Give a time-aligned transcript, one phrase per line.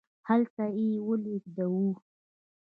[0.27, 1.89] هلته یې ولیږدوو.